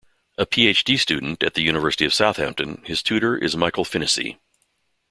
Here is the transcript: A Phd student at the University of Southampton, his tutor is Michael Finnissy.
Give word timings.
A 0.39 0.47
Phd 0.47 0.97
student 0.97 1.43
at 1.43 1.53
the 1.53 1.61
University 1.61 2.05
of 2.05 2.13
Southampton, 2.15 2.81
his 2.87 3.03
tutor 3.03 3.37
is 3.37 3.55
Michael 3.55 3.85
Finnissy. 3.85 4.39